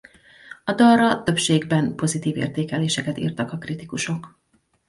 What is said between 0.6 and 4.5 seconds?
A dalra többségben pozitív értékeléseket írtak a kritikusok.